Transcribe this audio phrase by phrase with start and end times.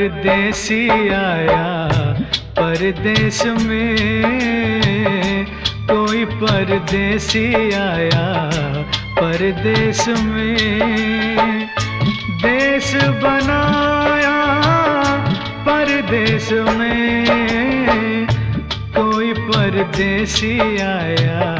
[0.00, 1.64] परदेसी आया
[2.58, 3.96] परदेश में
[5.90, 7.42] कोई परदेसी
[7.78, 8.22] आया
[9.18, 10.56] परदेश में
[12.44, 14.38] देश बनाया
[15.68, 18.26] परदेश में
[18.96, 21.54] कोई परदेसी आया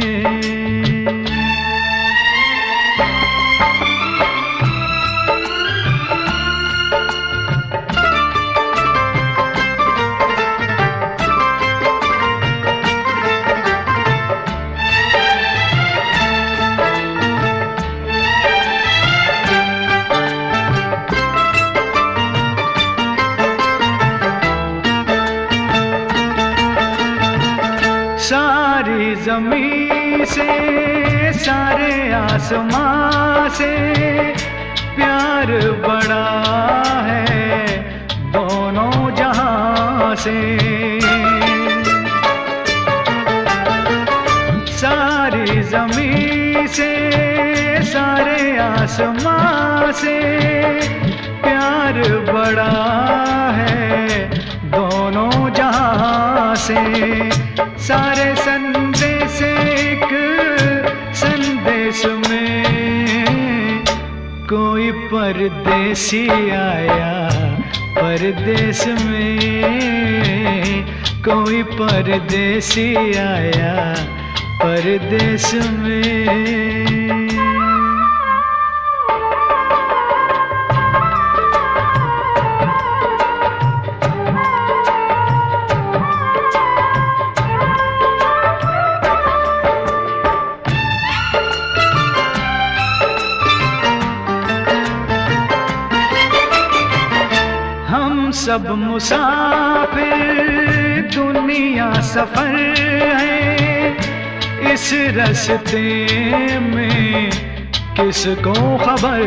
[31.47, 33.73] सारे आसमां से
[34.97, 35.47] प्यार
[35.87, 36.25] बड़ा
[37.07, 37.77] है
[38.33, 40.59] दोनों जहाँ से।
[44.73, 46.93] सारी जमी से,
[47.85, 50.19] सारे आसमां से
[51.43, 52.03] प्यार
[52.33, 52.73] बड़ा
[53.53, 54.29] है
[54.75, 56.85] दोनों जहाँ से।
[57.79, 58.56] सारे संदेश
[64.87, 67.09] कोई परदेसी आया
[67.99, 70.85] परदेश में
[71.27, 73.75] कोई परदेसी आया
[74.63, 76.86] परदेश में
[98.57, 100.09] सब मुसाफिर
[101.15, 102.55] दुनिया सफ़र
[103.17, 103.97] है,
[104.73, 105.83] इस रस्ते
[106.59, 107.31] में
[107.97, 109.21] किसको खबर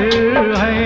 [0.58, 0.80] है?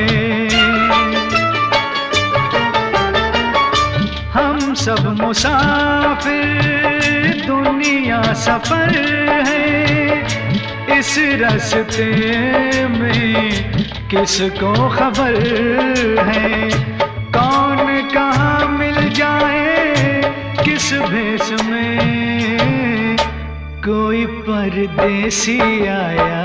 [4.33, 6.41] हम सब मुसाफिर
[7.47, 8.91] दुनिया सफ़र
[9.47, 9.67] है,
[10.99, 12.09] इस रस्ते
[12.99, 13.31] में
[14.11, 15.35] किसको खबर
[16.27, 16.92] है?
[21.43, 23.17] भेष में
[23.85, 26.43] कोई परदेसी आया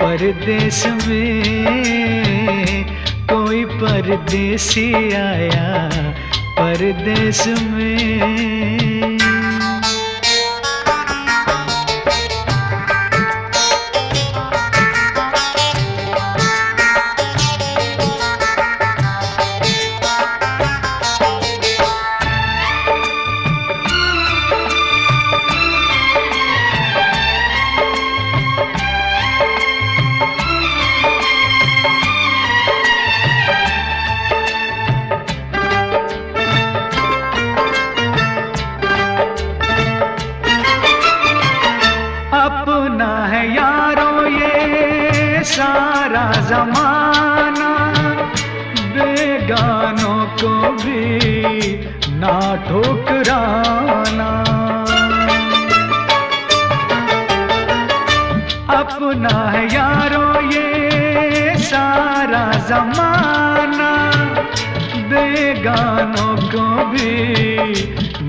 [0.00, 2.84] परदेश में
[3.32, 5.88] कोई परदेसी आया
[6.58, 8.77] परदेश में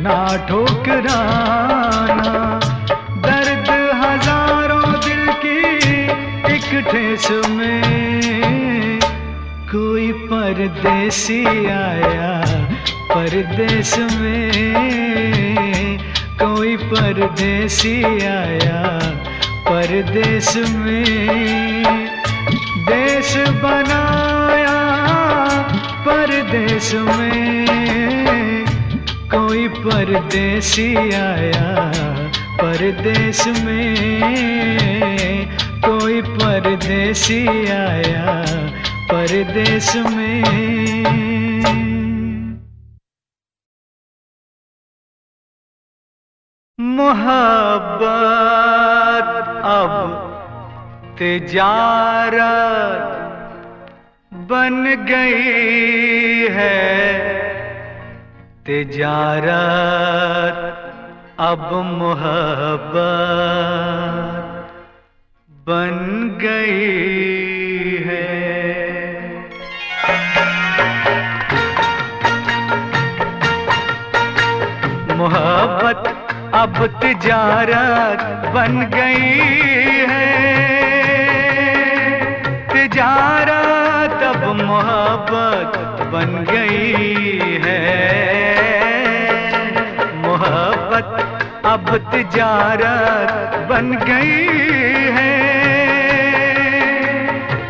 [0.04, 2.34] ना ठुकराना।
[3.24, 3.70] दर्द
[4.02, 5.60] हज़ारों दिल की
[6.56, 9.00] एक ठेस में।
[9.72, 12.32] कोई परदेसी आया
[13.12, 14.52] परदेश में।
[16.42, 17.96] कोई परदेसी
[18.28, 18.82] आया
[19.70, 21.10] परदेश में।
[22.90, 23.32] देश
[23.64, 24.80] बनाया
[26.08, 27.29] परदेश में।
[29.90, 31.70] परदेसी आया,
[32.62, 33.96] परदेश में
[35.86, 38.46] कोई परदेसी आया,
[39.12, 40.44] परदेश में।
[46.80, 48.10] मोहब्बत
[49.66, 50.00] अब
[51.20, 53.10] तिजारत
[54.34, 57.39] बन गई है।
[58.70, 60.58] तिजारत
[61.40, 63.00] अब मोहब्बत
[65.70, 65.96] बन
[66.42, 66.84] गई
[68.06, 68.28] है।
[75.18, 76.04] मोहब्बत
[76.54, 78.22] अब तिजारत
[78.54, 79.34] बन गई
[80.12, 80.30] है।
[82.74, 85.74] तिजारत अब मोहब्बत
[86.14, 88.29] बन गई है।
[91.70, 94.46] अब तिजारत बन गई
[95.16, 95.34] है।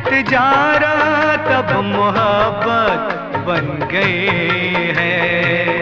[0.10, 5.79] तिजारत अब मोहब्बत बन गई है।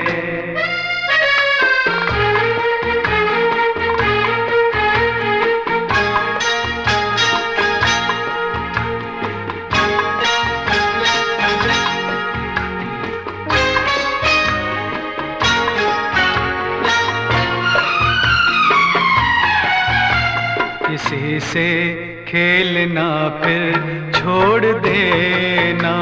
[21.07, 21.93] किसी से
[22.27, 23.75] खेलना फिर
[24.15, 25.93] छोड़ देना।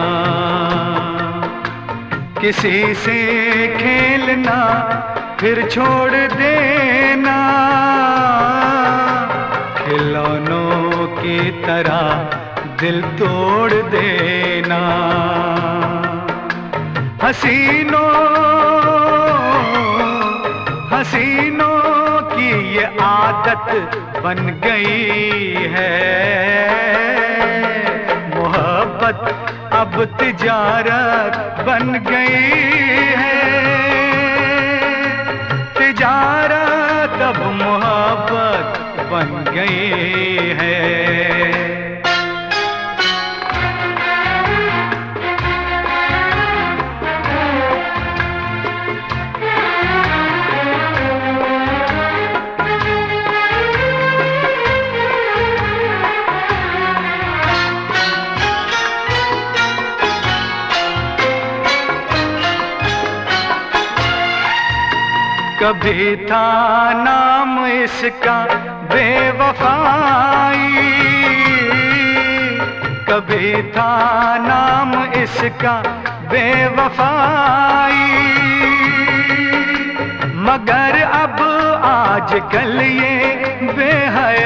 [2.41, 3.17] किसी से
[3.77, 4.57] खेलना
[5.39, 7.37] फिर छोड़ देना।
[9.77, 12.01] खिलौनों की तरह
[12.81, 14.81] दिल तोड़ देना।
[17.23, 18.09] हसीनों
[20.97, 21.54] हसीनों
[23.01, 25.92] आदत बन गई है।
[28.36, 29.21] मोहब्बत
[29.74, 31.38] अब तिजारत
[31.68, 32.44] बन गई
[33.15, 33.38] है।
[35.77, 38.80] तिजारत अब मोहब्बत
[39.12, 40.25] बन गई
[65.65, 66.47] कभी था
[66.94, 68.45] नाम इसका
[68.83, 70.75] बेवफाई।
[73.09, 73.89] कभी था
[74.38, 75.81] नाम इसका
[76.31, 77.94] बेवफाई।
[80.35, 81.41] मगर अब
[81.83, 84.45] आज कल ये बेहयाई।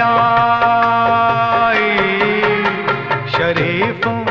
[3.31, 4.25] शरीफों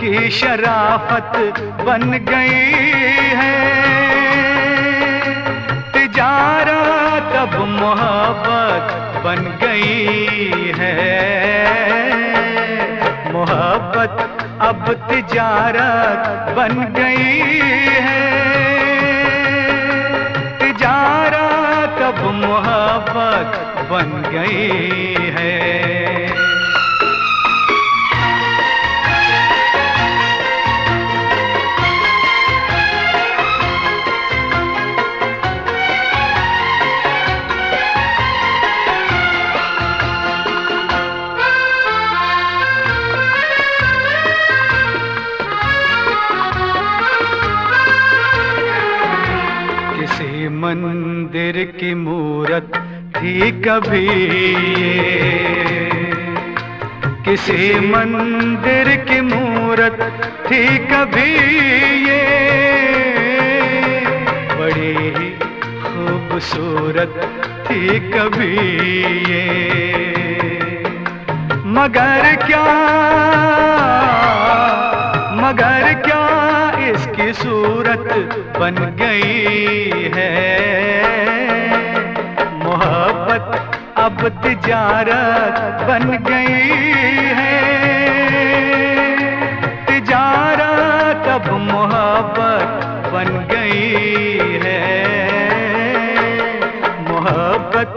[0.00, 2.82] की शराफत बन गई
[3.34, 4.01] है।
[7.42, 8.92] अब मोहब्बत
[9.24, 10.92] बन गई है।
[13.32, 17.58] मोहब्बत अब तिजारत बन गई
[18.06, 18.20] है।
[20.58, 23.58] तिजारत अब मोहब्बत
[23.90, 26.41] बन गई है।
[51.52, 52.76] मंदिर की मूरत
[53.16, 54.06] थी कभी
[54.82, 55.90] ये।
[57.24, 59.98] किसी मंदिर की मूरत
[60.46, 61.34] थी कभी
[62.06, 62.22] ये।
[64.54, 65.28] बड़ी ही
[65.84, 67.20] खूबसूरत
[67.66, 68.56] थी कभी
[69.32, 69.44] ये।
[71.66, 72.64] मगर क्या
[75.42, 76.24] मगर क्या
[76.90, 78.08] इसकी सूरत
[78.60, 81.21] बन गई है?
[84.02, 86.62] अब तिजारत बन गई
[87.38, 87.58] है।
[89.86, 92.72] तिजारत अब मोहब्बत
[93.12, 94.80] बन गई है।
[97.08, 97.94] मोहब्बत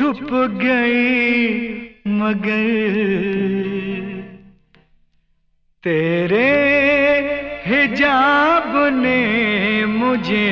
[0.08, 0.30] छुप
[0.62, 1.68] गई,
[2.08, 2.94] मगर
[5.84, 6.46] तेरे
[7.66, 9.20] हिजाब ने
[9.84, 10.48] मुझे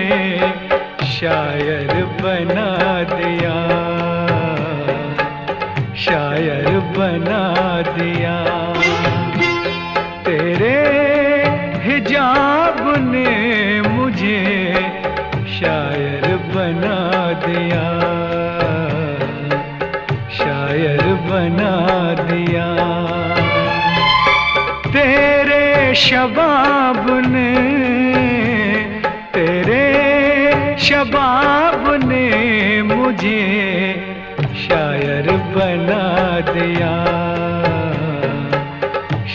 [1.07, 2.69] शायर बना
[3.15, 3.57] दिया,
[5.97, 7.43] शायर बना
[7.89, 8.37] दिया।
[10.23, 10.77] तेरे
[11.83, 14.41] हिजाब ने मुझे
[15.49, 16.99] शायर बना
[17.47, 17.96] दिया।
[21.47, 22.67] बना दिया।
[24.87, 27.55] तेरे शबाब ने,
[29.35, 29.87] तेरे
[30.79, 33.43] शबाब ने मुझे
[34.55, 36.05] शायर बना
[36.53, 36.95] दिया।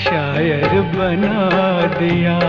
[0.04, 1.50] शायर बना
[2.00, 2.40] दिया।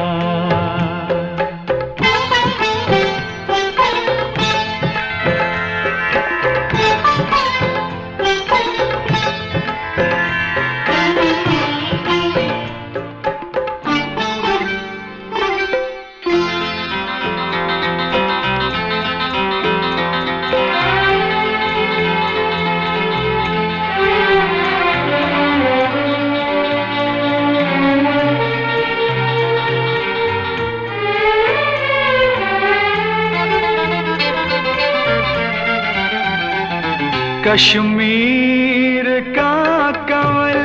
[37.53, 39.05] कश्मीर
[39.39, 40.61] का कमल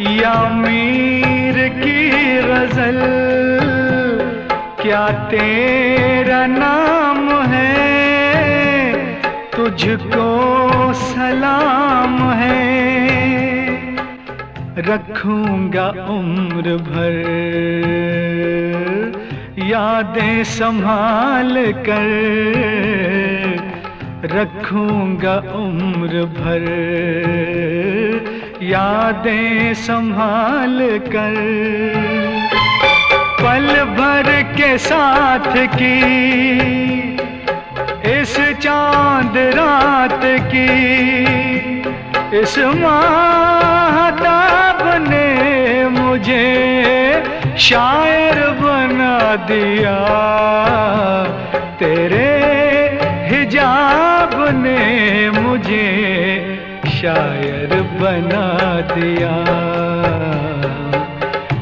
[0.00, 3.00] या मीर की गज़ल,
[4.82, 7.74] क्या तेरा नाम है?
[9.56, 10.28] तुझको
[10.92, 12.86] सलाम है।
[14.78, 17.14] रखूँगा उम्र भर,
[19.58, 22.36] यादें संभाल कर।
[24.66, 26.64] रखूँगा उम्र भर।
[28.62, 31.34] यादें संभाल कर।
[33.40, 36.02] पल भर के साथ की।
[38.20, 40.68] इस चाँद रात की।
[42.40, 47.24] इस माहताब ने मुझे
[47.58, 49.98] शायर बना दिया।
[51.80, 52.25] तेरे
[53.86, 55.86] हिजाब ने मुझे
[56.86, 58.46] शायर बना
[58.94, 59.34] दिया।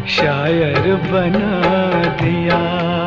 [0.09, 1.51] शायर बना
[2.23, 3.04] दिया।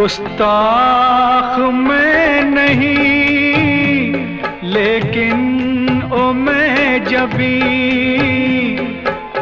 [0.00, 4.12] गुस्ताख में नहीं,
[4.72, 5.40] लेकिन
[6.12, 7.58] ओ मैं जबी,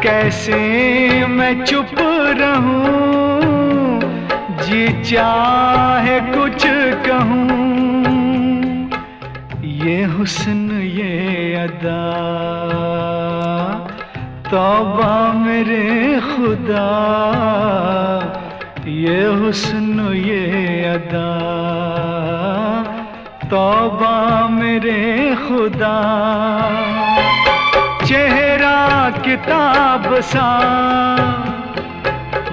[0.03, 0.59] कैसे
[1.27, 1.93] मैं चुप
[2.39, 4.01] रहूँ,
[4.63, 6.65] जी चाहे कुछ
[7.07, 7.47] कहूँ,
[9.79, 12.03] ये हुस्न, ये अदा,
[14.51, 16.87] तौबा मेरे खुदा।
[18.99, 21.39] ये हुस्न, ये अदा।
[23.49, 25.97] तौबा मेरे खुदा।
[28.05, 30.59] चेहरा किताब सा।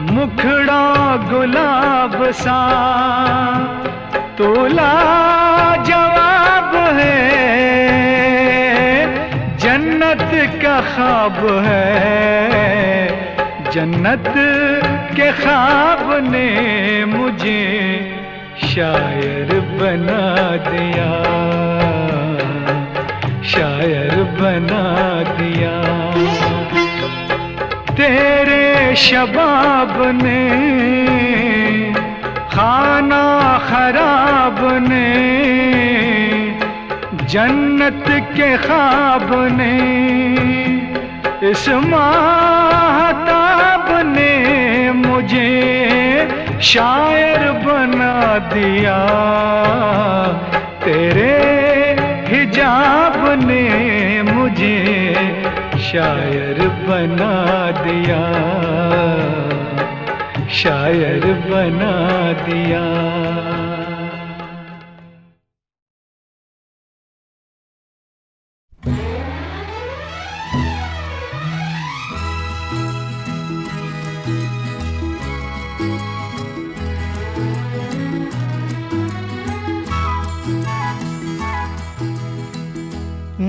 [0.00, 2.69] मुखड़ा गुलाब सा।
[4.38, 4.93] तोला
[5.76, 7.29] जवाब है।
[9.59, 12.07] जन्नत का ख्वाब है।
[13.71, 14.35] जन्नत
[15.16, 16.49] के ख्वाब ने
[17.04, 17.62] मुझे
[18.64, 21.11] शायर बना दिया।
[23.42, 24.85] शायर बना
[25.38, 25.76] दिया।
[27.94, 28.64] तेरे
[28.96, 30.44] शबाब ने,
[32.52, 33.25] खाना
[33.58, 34.58] खराब
[34.88, 35.11] ने,
[37.25, 39.76] जन्नत के ख्वाब ने,
[41.50, 44.36] इस माहताब ने
[45.16, 46.28] मुझे
[46.62, 48.99] शायर बना दिया।
[50.85, 51.37] तेरे
[52.28, 55.14] हिजाब ने मुझे
[55.78, 57.35] शायर बना
[57.70, 58.23] दिया।
[60.50, 61.96] शायर बना
[62.32, 62.87] दिया।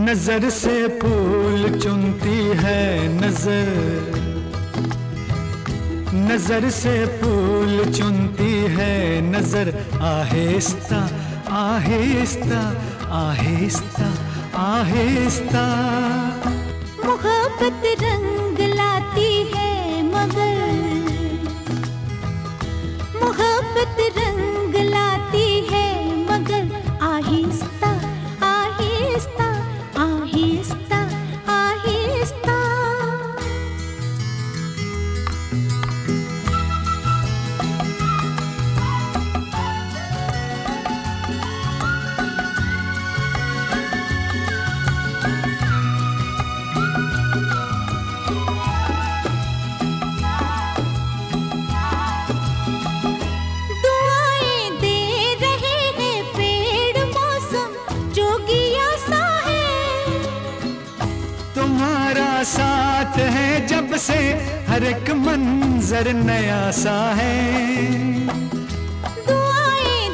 [0.08, 2.82] नज़र से फूल चुनती है
[3.14, 3.68] नज़र।
[6.28, 9.74] नज़र से फूल चुनती है नज़र।
[10.12, 11.02] आहिस्ता
[11.58, 12.62] आहिस्ता
[13.18, 14.08] आहिस्ता
[14.64, 15.66] आहिस्ता।
[17.06, 19.70] मोहब्बत रंग लाती है
[64.78, 67.36] हर एक मंजर नया सा है।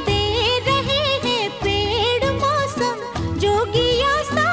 [0.06, 3.02] दे पेड़ मौसम
[3.42, 4.46] जोगिया सा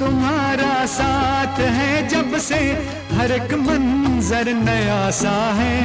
[0.00, 2.58] तुम्हारा साथ है जब से
[3.12, 5.78] हर एक मंजर नया सा है।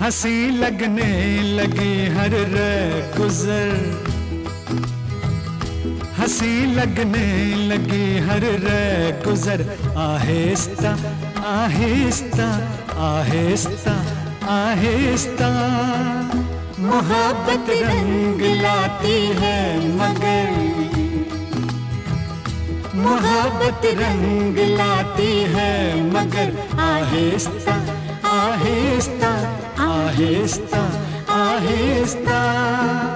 [0.00, 1.10] हँसी लगने
[1.58, 2.72] लगी हर रे
[3.18, 3.74] गुजर
[6.18, 7.26] हँसी लगने
[7.68, 8.80] लगी हर रे
[9.24, 9.64] गुजर
[9.96, 10.90] आहिस्ता
[11.46, 12.48] आहिस्ता
[13.04, 13.92] आहिस्ता
[14.54, 15.48] आहिस्ता।
[16.78, 20.50] मोहब्बत रंग लाती है मगर।
[22.94, 27.74] मोहब्बत रंग लाती है मगर। आहिस्ता
[28.28, 29.30] आहिस्ता
[29.80, 30.82] आहिस्ता
[31.30, 33.15] आहिस्ता।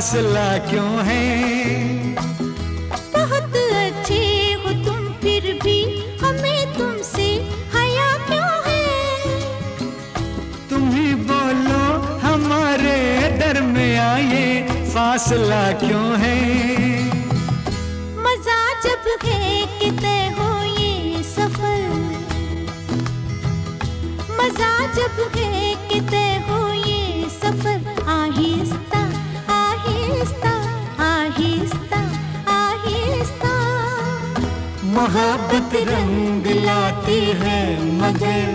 [0.00, 1.24] फासला क्यों है?
[3.14, 4.20] बहुत अच्छे
[4.62, 5.74] हो तुम फिर भी
[6.22, 7.26] हमें तुमसे
[7.74, 8.86] हया क्यों है?
[10.70, 11.82] तुम ही बोलो
[12.24, 12.96] हमारे
[13.42, 14.46] दरमिया ये
[14.94, 16.38] फासला क्यों है?
[18.24, 21.78] मज़ा जब है कि तय हो ये सफ़र।
[24.40, 25.69] मज़ा जब है
[35.00, 37.60] मोहब्बत रंग लाती है
[38.00, 38.50] मगर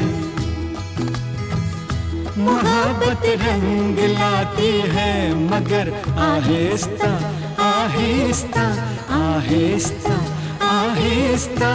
[2.38, 5.92] मोहब्बत रंग लाती है मगर
[6.28, 7.12] आहिस्ता
[7.70, 8.68] आहिस्ता
[9.22, 10.16] आहिस्ता
[10.70, 11.74] आहिस्ता।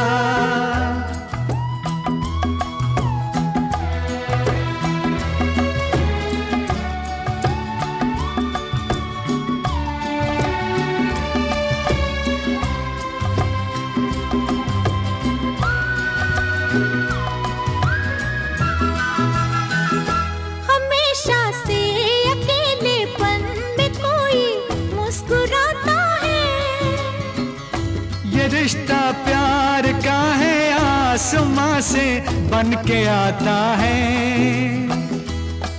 [31.80, 34.00] से बन के आता है।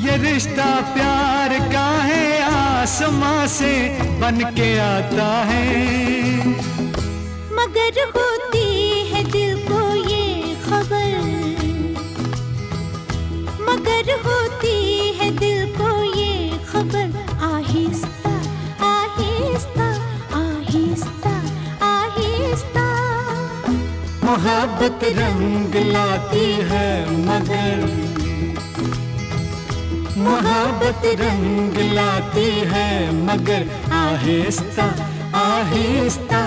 [0.04, 3.88] ये रिश्ता प्यार का है आसमां से
[4.20, 6.48] बन के आता है।
[7.52, 8.66] मगर होती
[9.08, 11.08] है दिल को ये खबर।
[13.60, 14.45] मगर होती
[24.36, 26.88] मोहब्बत रंग लाती है
[27.26, 27.84] मगर।
[30.16, 32.90] मोहब्बत रंग लाती है
[33.22, 33.64] मगर।
[33.96, 34.84] आहिस्ता
[35.40, 36.42] आहिस्ता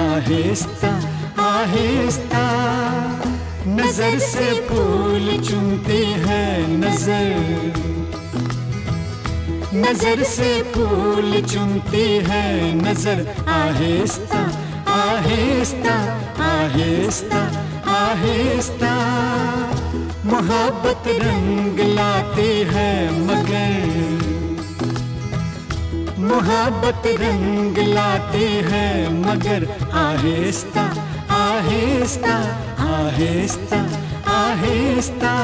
[0.00, 0.92] आहिस्ता
[1.46, 2.44] आहिस्ता।
[3.80, 7.88] नज़र से फूल चुनती है नज़र।
[9.76, 14.59] नज़र से फूल चुनती है नज़र। आहिस्ता
[15.30, 15.94] आहिस्ता
[16.44, 17.40] आहिस्ता
[17.90, 18.94] आहिस्ता।
[20.24, 23.86] मोहब्बत रंग लाती है मगर।
[26.18, 30.82] मोहब्बत रंग लाती है मगर। आहिस्ता
[31.30, 32.34] आहिस्ता
[32.78, 33.80] आहिस्ता
[34.30, 35.36] आहिस्ता।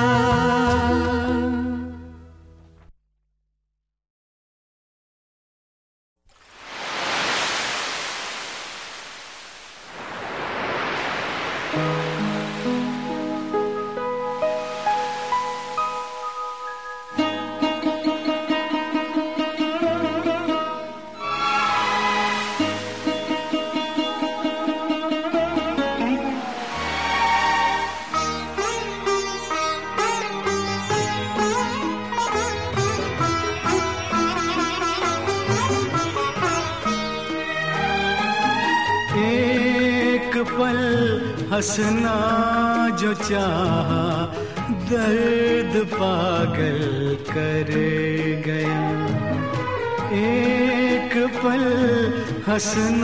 [52.56, 52.95] हंसना जो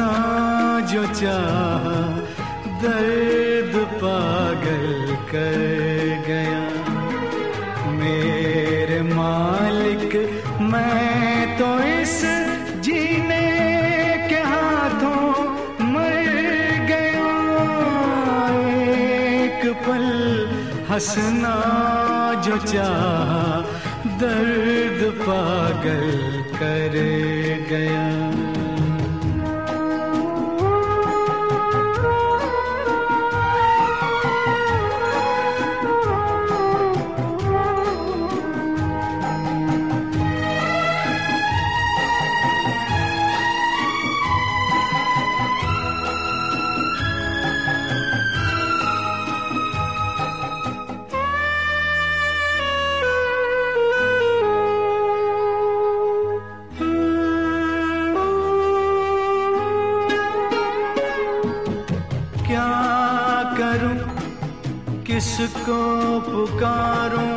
[65.33, 65.83] किसको
[66.21, 67.37] पुकारूं,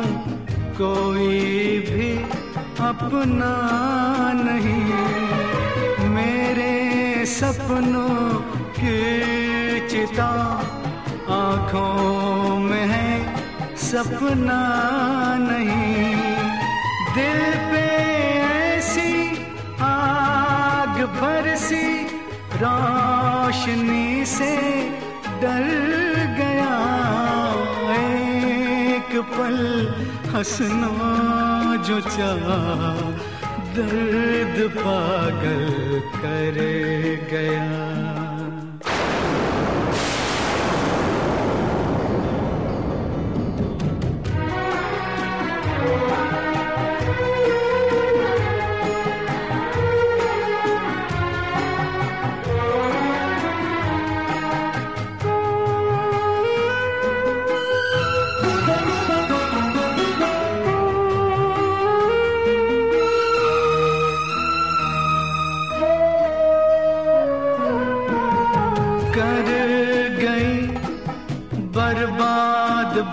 [0.78, 2.08] कोई भी
[2.86, 3.52] अपना
[4.36, 6.74] नहीं। मेरे
[7.26, 8.18] सपनों
[8.78, 8.98] की
[9.88, 10.28] चिता
[11.36, 13.08] आँखों में है
[13.86, 14.60] सपना
[15.40, 16.14] नहीं।
[17.16, 17.40] दिल
[17.72, 17.86] पे
[18.76, 19.12] ऐसी
[19.88, 21.86] आग बरसी,
[22.62, 24.54] रोशनी से
[25.40, 26.05] डर
[29.22, 29.56] पल
[30.34, 30.90] हंसना
[31.86, 32.58] जो चाहा
[33.76, 36.56] दर्द पागल कर
[37.32, 38.05] गया।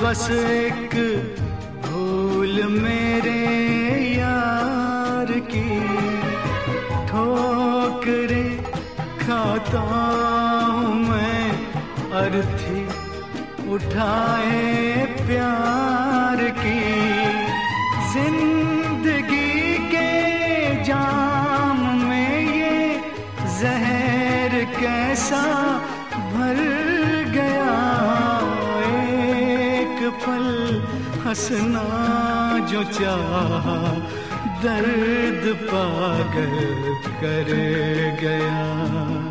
[0.02, 0.94] बस एक
[1.84, 3.42] भूल मेरे
[4.18, 5.70] यार की।
[7.10, 8.44] ठोकरे
[9.22, 9.82] खाता
[10.72, 11.44] हूँ मैं
[12.24, 12.82] अर्थी
[13.74, 15.63] उठाए प्यार।
[31.34, 31.84] हंसना
[32.70, 33.66] जो चाह
[34.64, 36.54] दर्द पागल
[37.22, 37.50] कर
[38.22, 39.23] गया।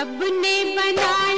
[0.00, 1.29] रब ने बना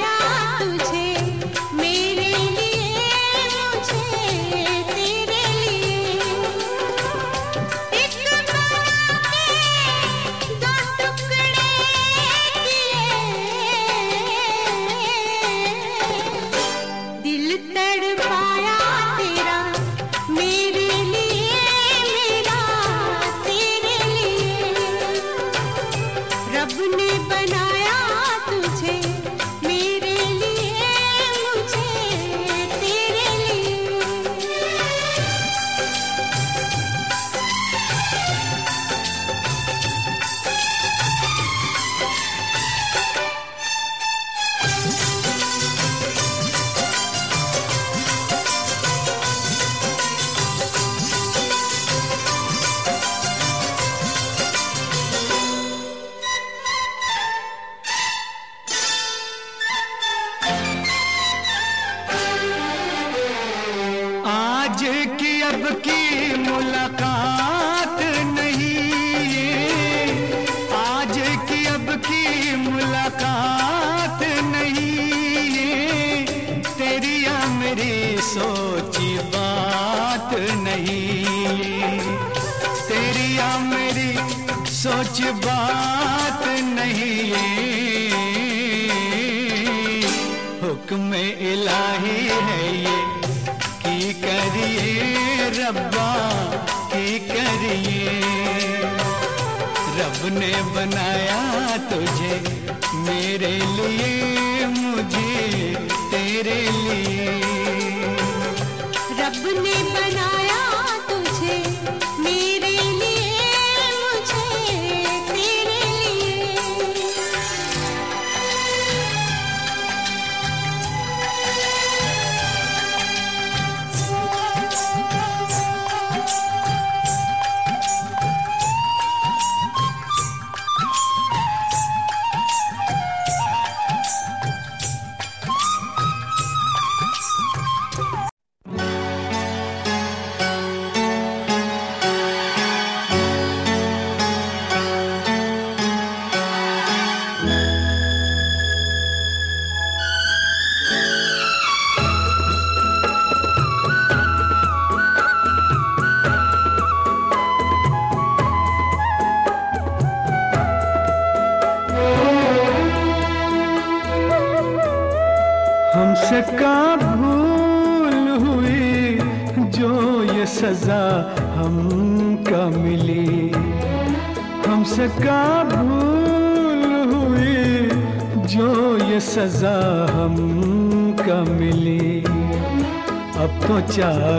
[184.01, 184.32] अब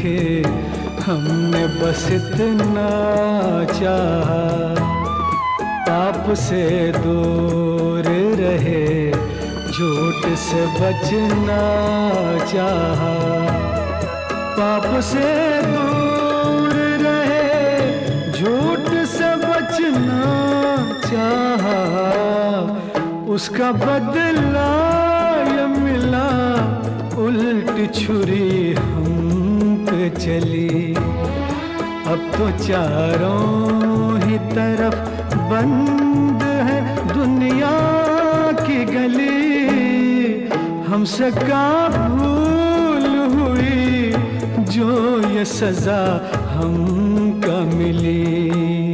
[0.00, 0.42] दुखे
[1.04, 2.88] हमने बस इतना
[3.72, 4.42] चाहा।
[5.88, 8.08] पाप से दूर
[8.40, 9.12] रहे,
[9.72, 11.60] झूठ से बचना
[12.44, 13.14] चाहा।
[14.58, 15.28] पाप से
[15.66, 20.22] दूर रहे, झूठ से बचना
[21.10, 21.78] चाहा।
[23.28, 24.70] उसका बदला
[25.76, 26.26] मिला,
[27.18, 28.74] उल्ट छुरी
[30.20, 30.94] चली।
[32.12, 34.98] अब तो चारों ही तरफ़
[35.50, 36.80] बंद है
[37.14, 37.72] दुनिया
[38.60, 39.40] की गली।
[40.86, 44.12] हमसे का भूल हुई
[44.72, 44.90] जो
[45.28, 46.02] ये सजा
[46.54, 48.89] हमका मिली।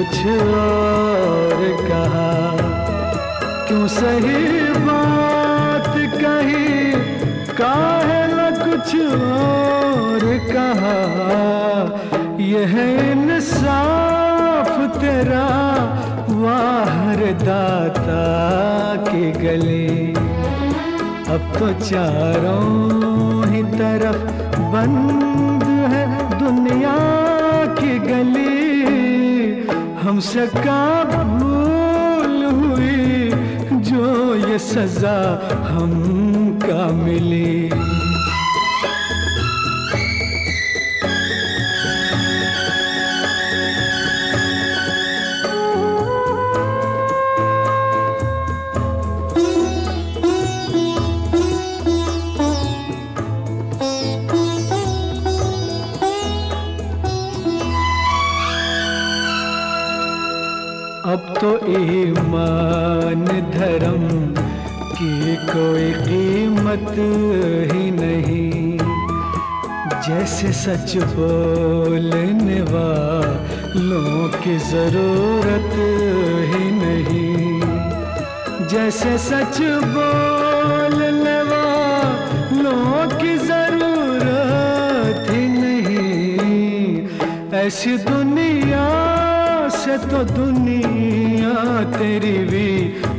[0.00, 2.56] कुछ और कहा।
[3.66, 6.92] क्यों सही बात कही?
[7.54, 10.96] काहे न कुछ और कहा?
[12.40, 15.48] यह इंसाफ तेरा
[16.28, 18.24] वाहर दाता
[19.12, 20.14] की गली।
[21.34, 24.22] अब तो चारों ही तरफ़
[24.60, 26.96] बंद है दुनिया
[27.66, 28.59] की गली।
[30.10, 33.30] हमसे का भूल हुई
[33.90, 35.18] जो ये सजा
[35.70, 37.99] हमका मिली।
[61.76, 64.04] ईमान धर्म
[64.92, 66.90] की कोई कीमत
[67.72, 68.78] ही नहीं।
[70.08, 75.72] जैसे सच बोलने वालों की ज़रूरत
[76.50, 77.60] ही नहीं।
[78.68, 79.58] जैसे सच
[79.94, 87.08] बोलने वालों की ज़रूरत ही नहीं।
[87.60, 88.39] ऐसी दुनिया
[89.98, 91.54] तो दुनिया
[91.98, 92.68] तेरी भी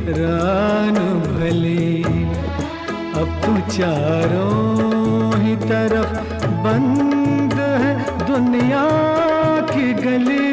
[0.08, 0.94] रान
[1.26, 2.02] भली।
[3.20, 6.12] अब तू चारों ही तरफ़
[6.64, 7.52] बंद
[7.82, 7.92] है
[8.26, 8.86] दुनिया
[9.70, 10.50] की गली।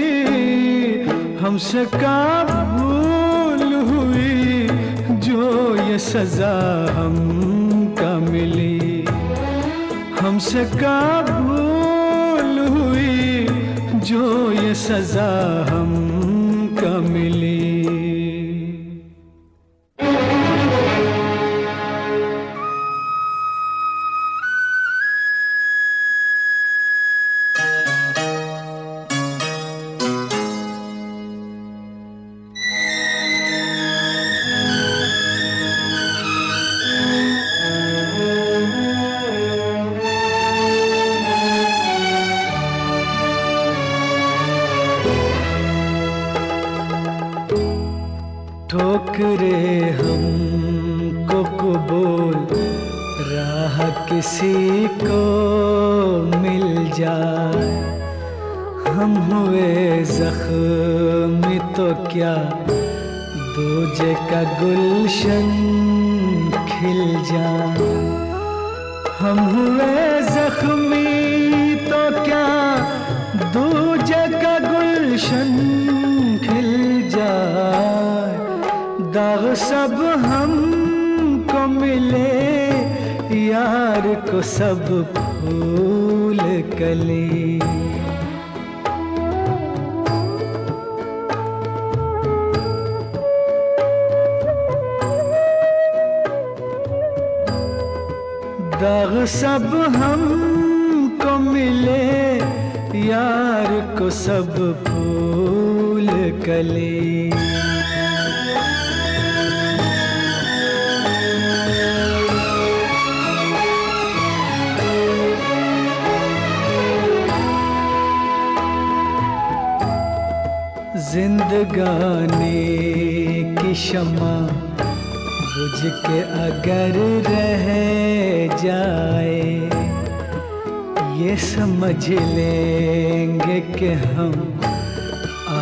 [1.37, 4.67] हमसे का भूल हुई
[5.27, 6.55] जो ये सजा
[6.97, 9.05] हमका मिली।
[10.21, 11.98] हमसे का भूल
[14.09, 15.29] जो ये सजा
[15.69, 15.91] हम
[17.09, 17.58] मिली।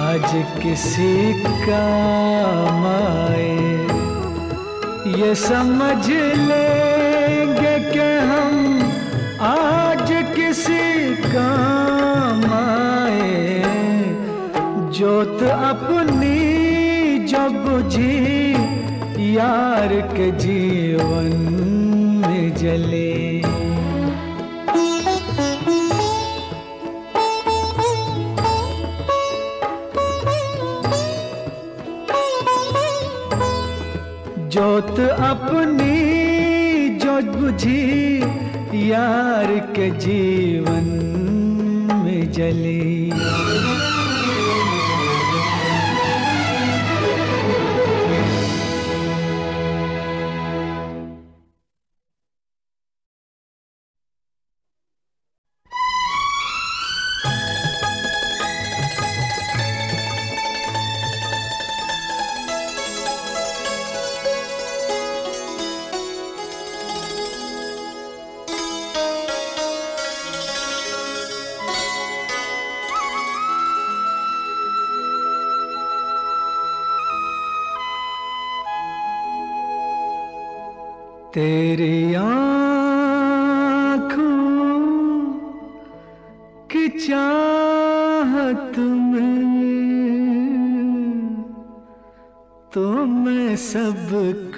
[0.08, 0.32] आज
[0.64, 3.58] किसी काम आए।
[5.22, 6.10] ये समझ
[6.50, 8.80] लेंगे कि हम
[9.42, 13.64] आज किसी काम आए।
[14.92, 18.54] जोत अपनी जब बुझी,
[19.36, 21.36] यार के जीवन
[22.28, 23.37] में जले।
[34.78, 35.94] जोत अपनी
[37.02, 38.22] जो बुझी
[38.90, 40.86] यार के जीवन
[42.04, 43.10] में जली।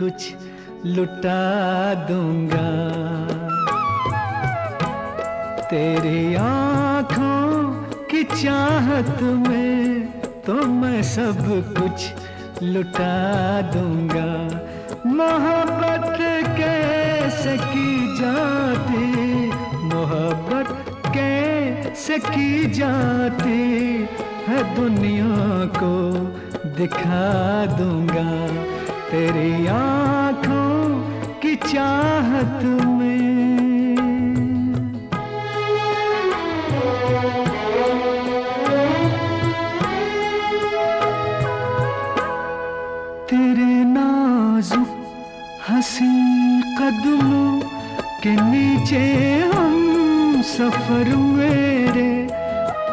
[0.02, 0.34] कुछ
[0.86, 2.68] लुटा दूँगा।
[5.62, 7.72] तेरी आँखों
[8.06, 10.08] की चाहत में
[10.42, 11.38] तो मैं सब
[11.78, 12.08] कुछ
[12.64, 14.30] लुटा दूँगा।
[15.06, 19.06] मोहब्बत कैसे की जाती?
[19.84, 23.60] मोहब्बत कैसे की जाती?
[24.48, 25.94] है दुनिया को
[26.78, 28.30] दिखा दूँगा।
[29.12, 30.74] तेरी आँखों
[31.42, 32.64] की चाहत
[32.98, 33.96] में
[43.30, 44.92] तेरे नाजुक
[45.70, 46.12] हसी
[46.78, 47.52] कदमों
[48.24, 49.04] के नीचे
[49.56, 52.12] हम सफ़र मेरे,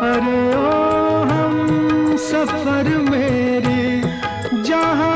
[0.09, 0.73] अरे ओ
[1.33, 3.85] हम सफ़र मेरे,
[4.63, 5.16] जहाँ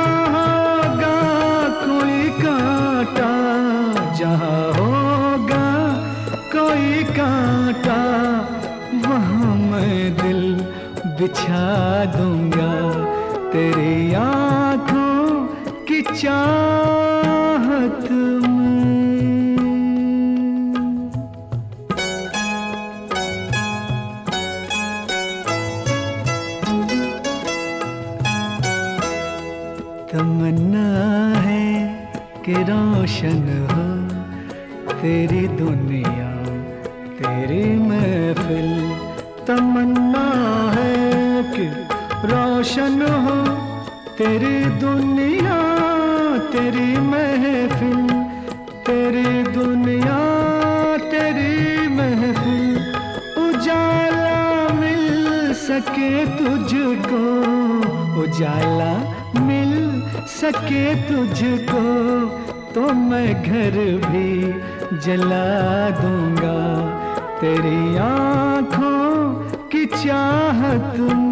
[7.83, 10.43] कांटा वहाँ मैं दिल
[11.19, 11.67] बिछा
[12.17, 12.73] दूँगा।
[13.53, 15.47] तेरे आँखों
[15.89, 18.09] की चाहत
[30.13, 30.89] तमन्ना
[31.43, 31.67] है
[32.45, 33.85] कि रोशन हो
[34.93, 35.90] तेरी दुनिया।
[42.61, 43.35] रोशन हो,
[44.17, 45.59] तेरी दुनिया,
[46.53, 48.09] तेरी महफिल,
[48.87, 50.19] तेरी दुनिया,
[51.05, 52.67] तेरी महफिल,
[53.45, 54.43] उजाला
[54.81, 57.23] मिल सके तुझको,
[58.23, 58.93] उजाला
[59.47, 59.73] मिल
[60.35, 61.87] सके तुझको
[62.75, 64.29] तो मैं घर भी
[65.07, 65.49] जला
[66.03, 66.61] दूँगा,
[67.41, 69.09] तेरी आँखों
[69.73, 71.30] की चाहत में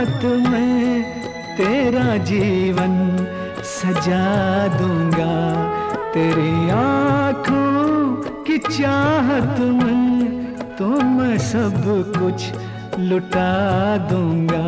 [0.00, 1.02] हाथ में
[1.56, 2.92] तेरा जीवन
[3.70, 4.28] सजा
[4.76, 5.34] दूँगा।
[6.12, 11.76] तेरी आँखों की चाहत में तो मैं सब
[12.16, 12.46] कुछ
[12.98, 14.64] लुटा दूँगा।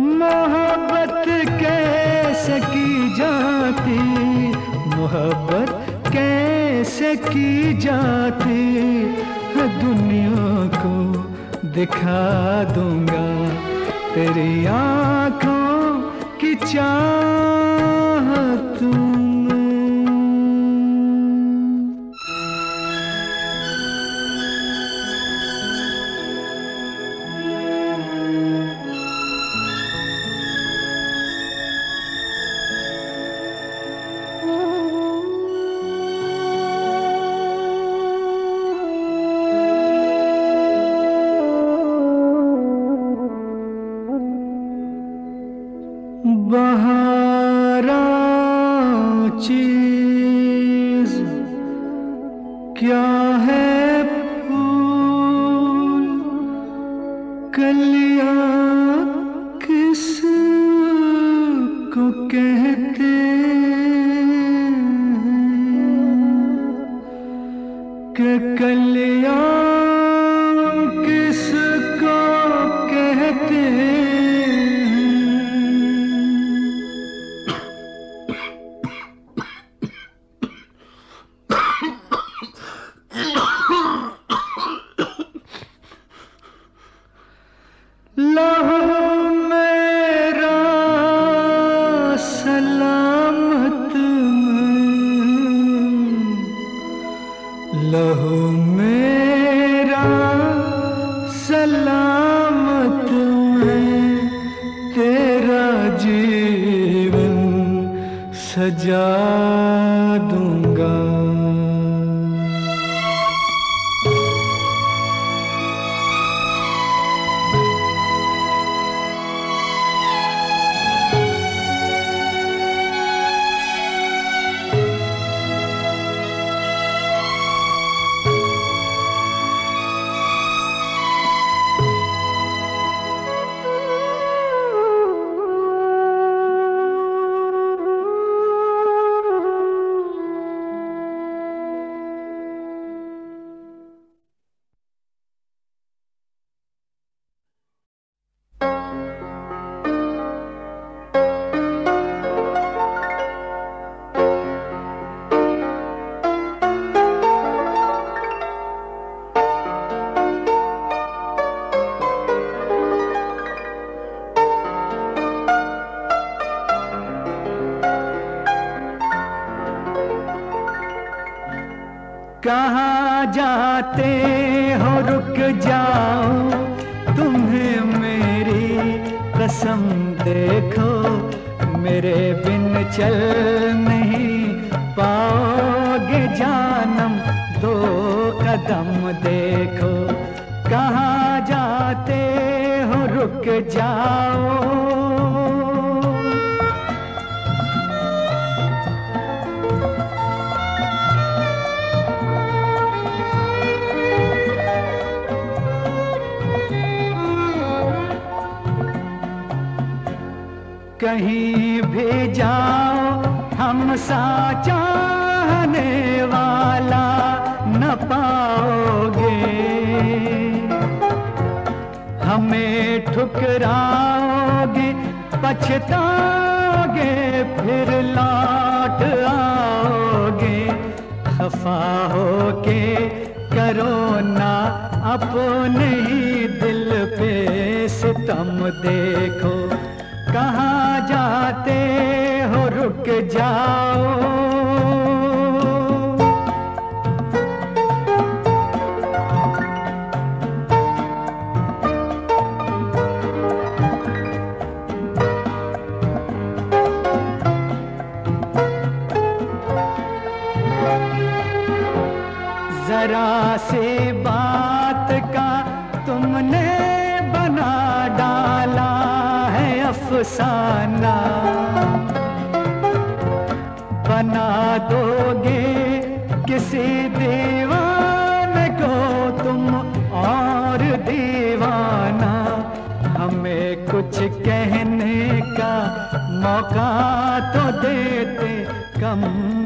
[0.00, 1.14] मोहब्बत
[1.62, 3.98] कैसे की जाती?
[4.96, 5.74] मोहब्बत
[6.12, 8.62] कैसे की जाती?
[9.56, 10.94] हाँ, दुनिया को
[11.68, 12.22] दिखा
[12.74, 13.71] दूँगा।
[14.14, 16.82] तेरी आँखों की चाहत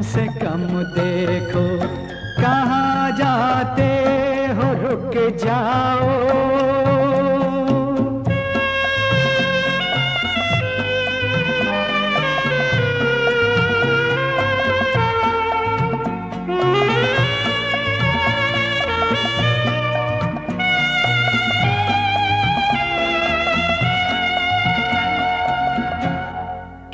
[0.03, 1.79] से कम देखो।
[2.41, 3.89] कहाँ जाते
[4.57, 6.76] हो रुक जाओ।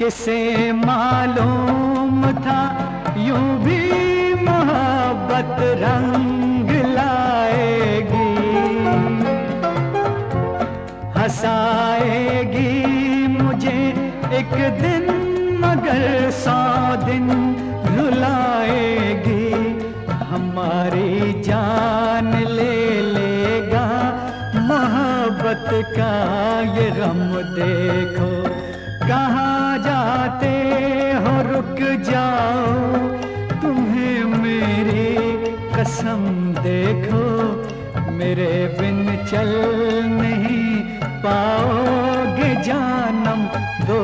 [0.03, 2.61] किसे मालूम था?
[3.17, 3.77] यूँ भी
[4.33, 8.33] मोहब्बत रंग लाएगी।
[11.19, 12.73] हंसाएगी
[13.27, 13.79] मुझे
[14.39, 15.07] एक दिन,
[15.63, 16.59] मगर सौ
[17.05, 17.29] दिन
[17.95, 19.53] रुलाएगी।
[20.23, 23.87] हमारी जान ले लेगा,
[24.67, 26.13] मोहब्बत का
[26.75, 27.25] ये गम
[27.55, 28.32] देखो।
[32.01, 32.97] जाओ,
[33.61, 35.15] तुम्हें मेरी
[35.75, 36.23] कसम
[36.63, 37.23] देखो,
[38.13, 39.51] मेरे बिन चल
[40.11, 40.73] नहीं
[41.23, 43.41] पाओगे जानम,
[43.87, 44.01] दो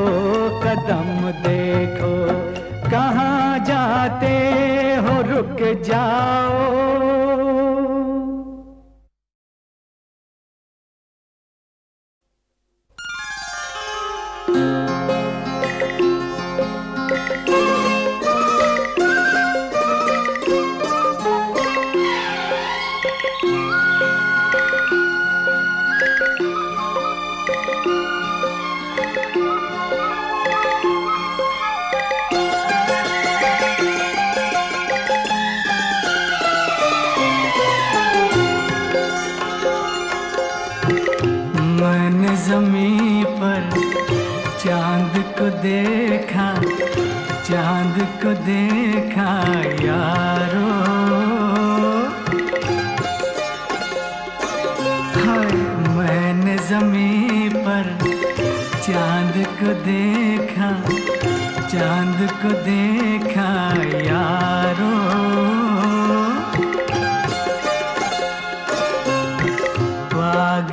[0.64, 2.12] कदम देखो,
[2.90, 4.34] कहाँ जाते
[5.04, 6.59] हो, रुक जाओ।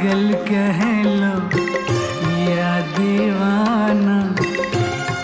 [0.07, 1.35] पागल कह लो
[2.47, 4.17] या दीवाना,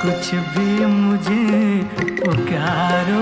[0.01, 1.83] कुछ भी मुझे
[2.19, 3.21] पुकारो।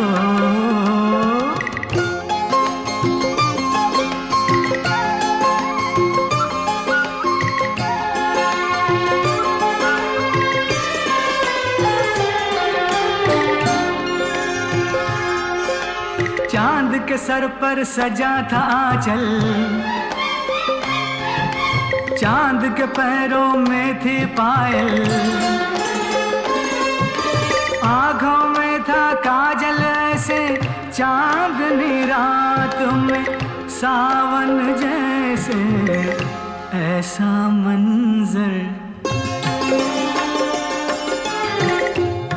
[16.48, 20.10] चाँद के सर पर सजा था आंचल
[22.62, 25.02] चाँद के पैरों में थी पायल।
[27.84, 30.40] आँखों में था काजल ऐसे
[30.94, 33.26] चांदनी रात में
[33.70, 35.60] सावन जैसे,
[36.78, 38.54] ऐसा मंजर।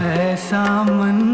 [0.09, 1.34] ऐसा मंजर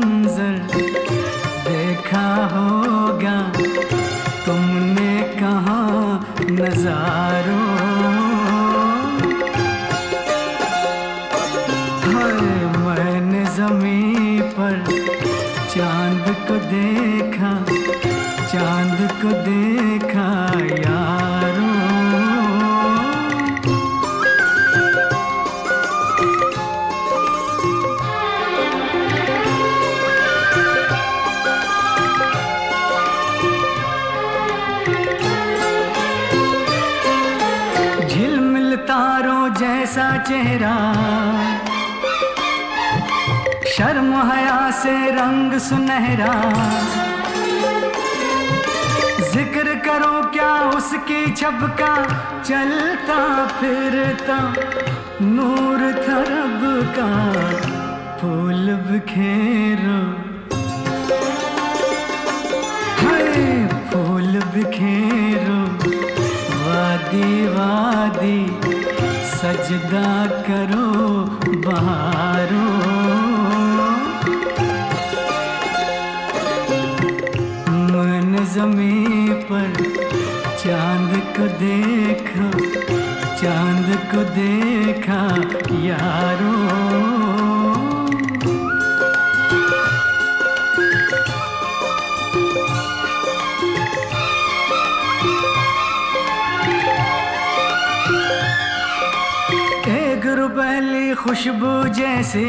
[40.50, 40.76] मेरा।
[43.72, 46.32] शर्म हया से रंग सुनहरा।
[49.32, 51.92] ज़िक्र करो क्या उसकी छबका
[52.42, 53.20] चलता
[53.60, 54.38] फिरता
[55.26, 56.64] नूर थरब
[56.98, 57.10] का।
[58.20, 60.00] फूल बिखेरो।
[63.92, 65.29] फूल बिखेर
[69.40, 70.08] सजदा
[70.46, 70.88] करो
[71.66, 72.64] बहारो।
[77.92, 78.98] मन जमी
[79.50, 79.72] पर
[80.62, 82.50] चाँद को देखो
[83.40, 85.22] चाँद को देखा
[85.86, 86.89] यारों।
[101.60, 102.44] खुशबू जैसे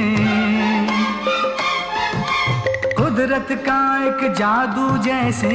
[2.97, 5.49] कुदरत का एक जादू जैसे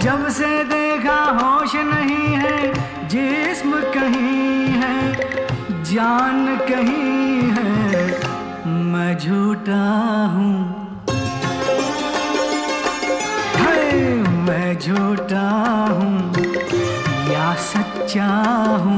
[0.00, 2.56] जब से देखा होश नहीं है,
[3.08, 4.96] जिस्म कहीं है,
[5.84, 7.72] जान कहीं है,
[8.92, 9.84] मैं झूठा
[10.34, 10.52] हूँ।
[14.46, 15.48] मैं झूठा
[15.90, 16.14] हूँ,
[17.32, 18.32] या सच्चा
[18.84, 18.93] हूँ।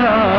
[0.00, 0.28] रहा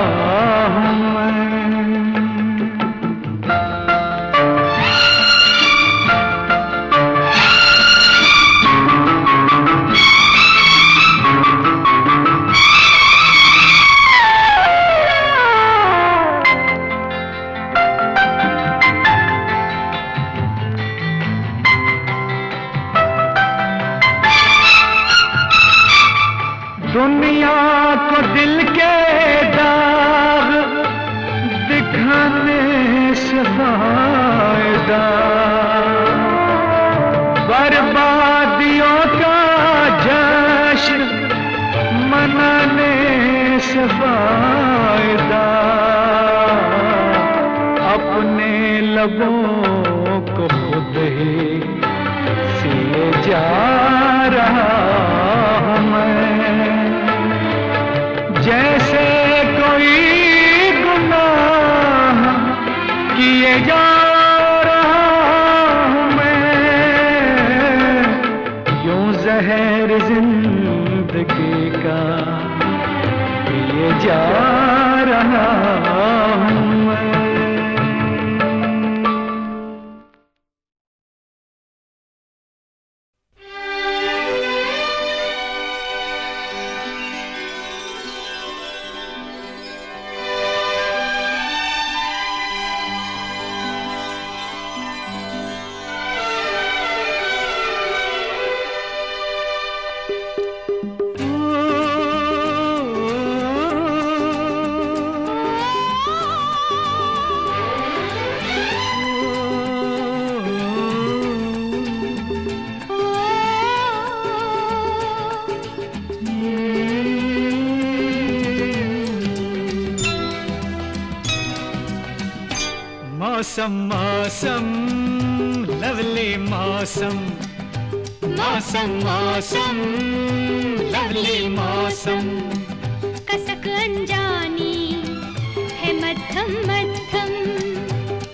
[136.60, 137.32] मध्यम।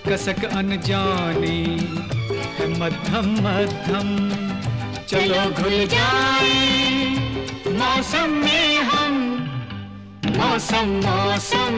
[0.08, 1.60] कसक अनजानी
[2.58, 4.08] है मध्यम मध्यम।
[5.08, 6.80] चलो घुल जाए।
[7.66, 9.14] मौसम में हम
[10.26, 11.74] मौसम मौसम।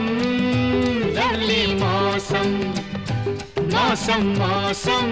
[1.17, 2.49] लवली मौसम
[3.75, 5.07] मौसम मौसम।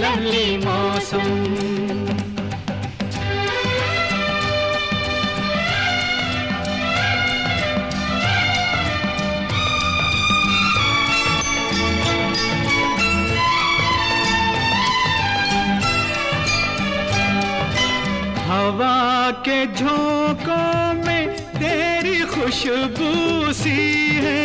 [0.00, 1.28] लवली मौसम।
[18.54, 23.80] हवा के झोंकों में तेरी खुशबू सी
[24.24, 24.42] है।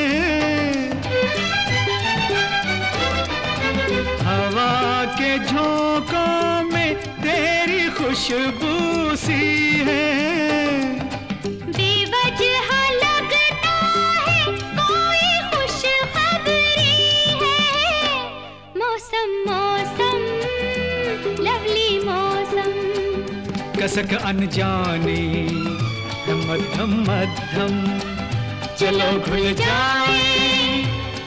[4.26, 9.44] हवा के झोंकों में तेरी खुशबू सी
[9.90, 10.39] है।
[23.90, 25.22] कसक अनजाने।
[26.34, 28.00] मध्यम मध्यम
[28.80, 30.26] चलो घुल जाए।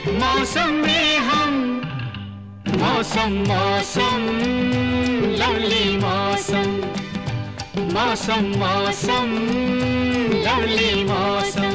[0.09, 1.55] मौसम में हम।
[2.69, 4.23] मौसम मौसम।
[5.41, 6.71] लवली मौसम।
[7.83, 9.29] मौसम मौसम।
[10.47, 11.72] लवली मौसम।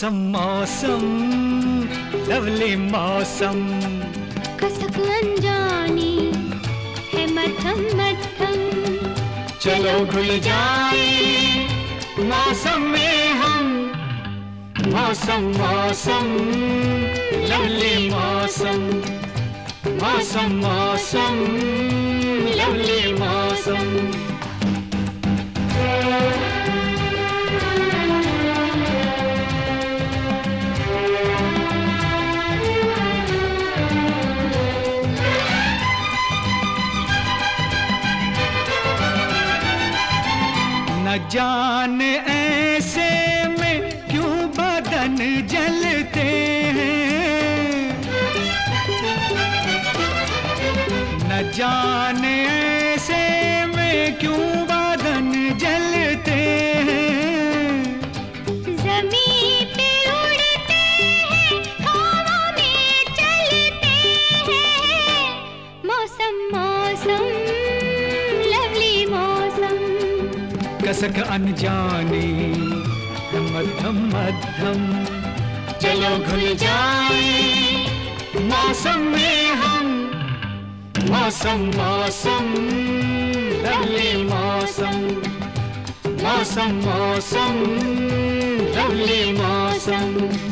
[0.00, 1.02] मौसम मौसम
[2.28, 3.58] लवली मौसम।
[4.60, 6.14] कसक अनजानी
[7.34, 8.62] मध्यम मध्यम
[9.60, 11.04] चलो घुल जाए
[12.30, 13.68] मौसम में हम।
[14.88, 16.32] मौसम मौसम
[17.52, 18.82] लवली मौसम।
[20.00, 21.44] मौसम मौसम
[22.56, 24.29] लवली मौसम।
[41.16, 43.10] जाने ऐसे
[43.48, 46.26] में क्यों बदन जलते
[46.76, 48.00] हैं?
[51.28, 52.29] न जाने
[71.00, 72.24] कसक अनजाने
[73.52, 74.80] मध्यम मध्यम
[75.82, 77.30] चलो घुल जाए,
[78.40, 79.86] मौसम में हम।
[81.08, 82.52] मौसम मौसम,
[83.64, 85.00] लवली मौसम।
[86.20, 87.58] मौसम मौसम,
[88.76, 90.49] लवली मौसम।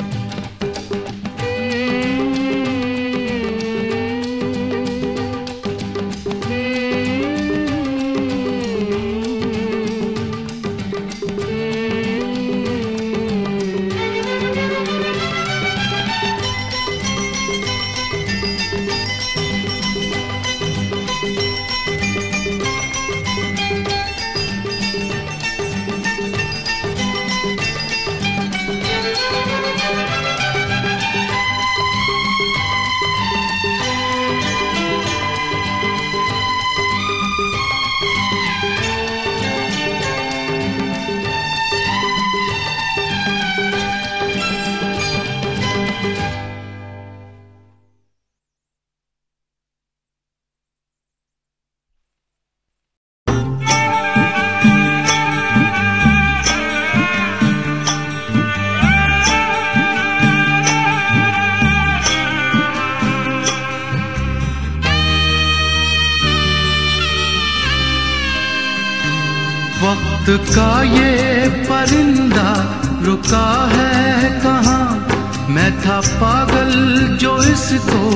[70.38, 75.08] का ये परिंदा रुका है कहाँ?
[75.48, 76.72] मैं था पागल
[77.20, 78.10] जो इसको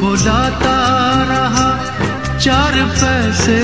[0.00, 0.76] बुलाता
[1.28, 1.84] रहा।
[2.38, 3.60] चार पैसे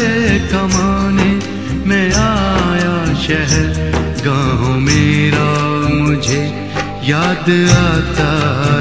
[0.53, 3.91] कमाने में आया शहर।
[4.27, 5.51] गाँव मेरा
[5.95, 6.71] मुझे
[7.05, 8.33] याद आता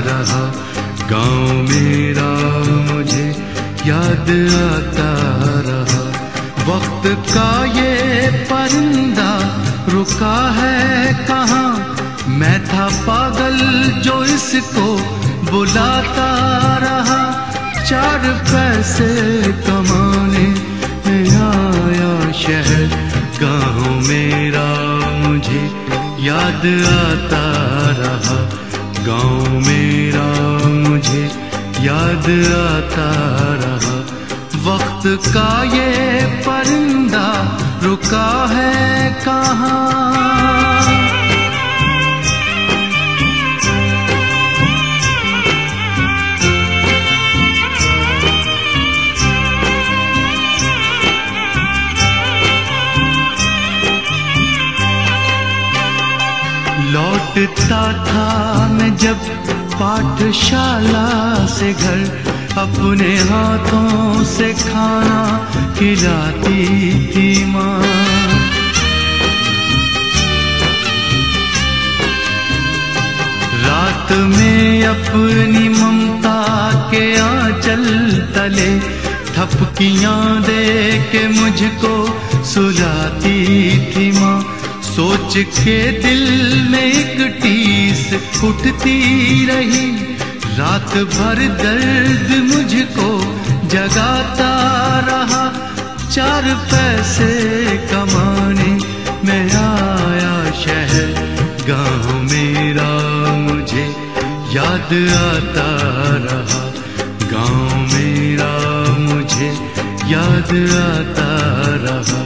[0.07, 0.53] रहा।
[1.09, 2.31] गाँव मेरा
[2.93, 3.29] मुझे
[3.85, 4.29] याद
[4.73, 5.11] आता
[5.69, 6.08] रहा।
[6.67, 9.39] वक्त का ये परिंदा
[9.89, 11.95] रुका है कहाँ?
[12.27, 13.57] मैं था पागल
[14.01, 14.97] जो इसको
[15.51, 16.31] बुलाता
[16.77, 17.49] रहा।
[17.85, 20.69] चार पैसे कमाने
[21.35, 23.09] आया शहर।
[23.41, 24.67] गाँव मेरा
[25.27, 25.63] मुझे
[26.27, 26.65] याद
[26.99, 27.45] आता
[28.01, 28.39] रहा।
[29.05, 30.27] गाँव मेरा
[30.89, 31.25] मुझे
[31.81, 32.27] याद
[32.75, 33.09] आता
[33.63, 33.98] रहा।
[34.65, 37.27] वक्त का ये परिंदा
[37.83, 39.77] रुका है कहाँ?
[56.93, 59.27] लौटता था मैं जब
[59.79, 61.05] पाठशाला
[61.55, 65.19] से घर अपने हाथों से खाना
[65.77, 66.65] खिलाती
[67.11, 67.79] थी माँ।
[73.63, 76.39] रात में अपनी ममता
[76.91, 77.85] के आंचल
[78.35, 78.69] तले
[79.33, 80.65] थपकियाँ दे
[81.11, 81.95] के मुझको
[82.51, 83.39] सुलाती
[83.91, 84.37] थी माँ।
[84.89, 86.23] सोच के दिल
[86.71, 89.87] में एक टीस उठती रही
[90.57, 93.09] रात भर दर्द मुझको
[93.67, 94.51] जगाता
[95.09, 95.43] रहा।
[96.09, 97.29] चार पैसे
[97.91, 98.71] कमाने
[99.25, 101.09] में आया शहर।
[101.69, 102.89] गाँव मेरा
[103.37, 103.85] मुझे
[104.55, 105.69] याद आता
[106.25, 106.63] रहा।
[107.33, 108.53] गाँव मेरा
[108.99, 109.49] मुझे
[110.13, 111.31] याद आता
[111.85, 112.21] रहा।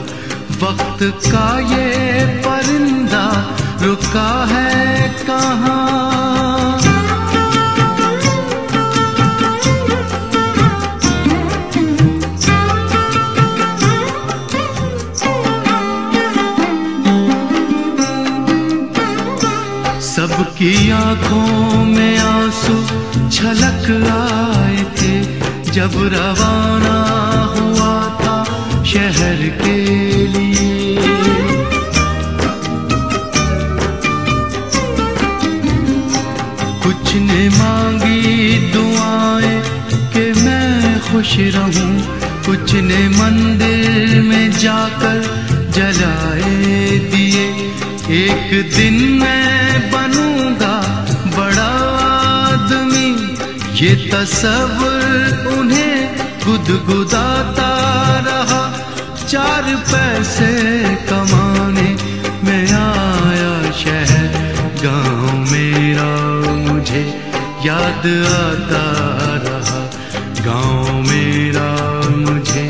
[0.63, 3.25] वक्त का ये परिंदा
[3.81, 6.52] रुका है कहाँ?
[20.63, 22.75] की आँखों में आँसू
[23.29, 25.15] छलक आए थे।
[25.71, 26.99] जब रवाना
[27.55, 28.35] हुआ था
[28.83, 29.75] शहर के
[30.27, 30.95] लिए।
[36.83, 39.59] कुछ ने मांगी दुआएँ
[40.13, 41.91] कि मैं खुश रहूँ।
[42.45, 45.21] कुछ ने मंदिर में जाकर
[45.71, 47.72] जलाए दिए।
[48.11, 51.05] एक दिन मैं बनूँगा
[51.37, 51.69] बड़ा
[52.03, 53.09] आदमी।
[53.79, 57.69] ये तस्वर उन्हें गुदगुदाता
[58.19, 58.61] रहा।
[59.27, 60.51] चार पैसे
[60.95, 61.89] कमाने
[62.43, 64.27] में आया शहर।
[64.83, 66.11] गाँव मेरा
[66.57, 67.03] मुझे
[67.65, 68.85] याद आता
[69.47, 69.81] रहा।
[70.45, 71.71] गाँव मेरा
[72.17, 72.65] मुझे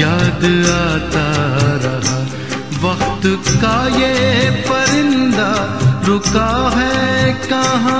[0.00, 1.59] याद आता
[3.20, 5.52] वक्त का ये परिंदा
[6.06, 7.98] रुका है कहाँ?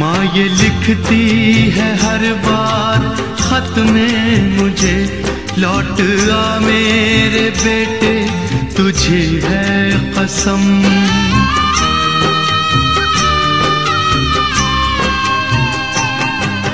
[0.00, 1.24] माँ ये लिखती
[1.76, 4.96] है हर बार खत में मुझे
[5.58, 8.12] लौट आ मेरे बेटे,
[8.76, 10.62] तुझे है कसम।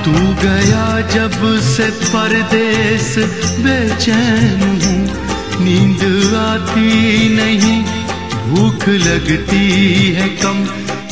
[0.05, 0.13] तू
[0.43, 3.09] गया जब से परदेश
[3.65, 5.01] बेचैन हूँ,
[5.65, 6.03] नींद
[6.37, 7.81] आती नहीं,
[8.49, 9.65] भूख लगती
[10.15, 10.65] है कम।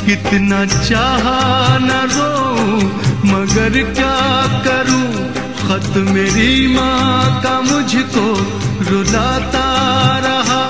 [0.05, 2.34] कितना चाहा न रो,
[3.28, 4.16] मगर क्या
[4.68, 5.05] करूँ?
[5.66, 8.25] खत मेरी माँ का मुझको
[8.92, 9.67] रुलाता
[10.17, 10.62] रहा।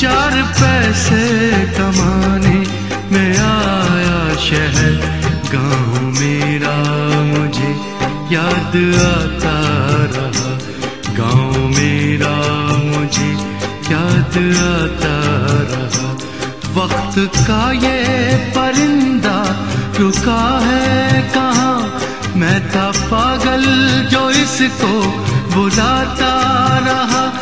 [0.00, 2.58] चार पैसे कमाने
[3.12, 4.94] में आया शहर।
[5.52, 6.76] गाँव मेरा
[7.22, 7.70] मुझे
[8.34, 8.76] याद
[9.06, 9.56] आता
[10.16, 10.52] रहा।
[11.16, 12.36] गाँव मेरा
[12.84, 13.30] मुझे
[13.92, 14.36] याद
[14.66, 15.16] आता
[15.72, 16.12] रहा।
[16.76, 19.38] वक्त का ये परिंदा
[19.98, 21.98] रुका है कहाँ?
[22.36, 23.64] मैं था पागल
[24.10, 25.02] जो इसको
[25.54, 26.32] बुलाता
[26.78, 27.32] रहा।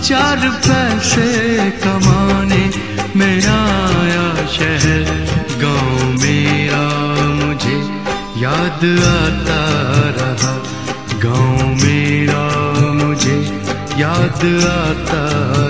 [0.00, 2.70] चार पैसे कमाने
[3.16, 5.28] में आया शहर।
[5.62, 6.88] गाँव मेरा
[7.34, 7.78] मुझे
[8.42, 9.60] याद आता
[10.18, 10.54] रहा।
[11.18, 12.46] गाँव मेरा
[12.92, 13.36] मुझे
[14.00, 15.24] याद आता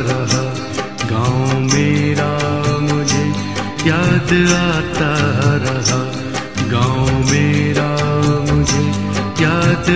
[0.08, 0.44] रहा।
[1.10, 2.32] गाँव मेरा
[2.78, 3.24] मुझे
[3.88, 5.14] याद आता
[5.66, 6.07] रहा।
[9.88, 9.94] मेरे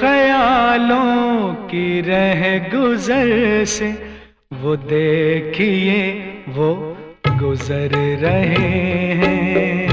[0.00, 4.16] ख्यालों की रह गुजर से
[4.52, 6.12] वो देखिए,
[6.48, 6.96] वो
[7.28, 9.88] गुजर रहे हैं।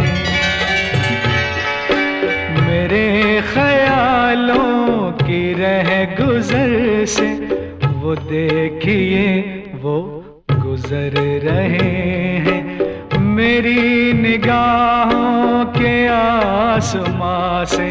[2.68, 7.60] मेरे ख्यालों की रह गुजर से
[8.00, 9.24] वो देखिए,
[9.82, 9.96] वो
[10.52, 11.98] गुजर रहे
[12.46, 17.88] हैं। मेरी निगाहों के आसमां से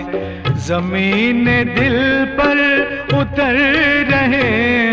[0.66, 1.44] ज़मीन
[1.74, 1.98] दिल
[2.38, 2.58] पर
[3.18, 3.58] उतर
[4.12, 4.42] रहे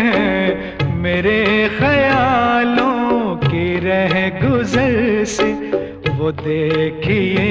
[0.08, 5.52] हैं। मेरे ख्यालों की रह गुजर से
[6.10, 7.48] वो देखिए,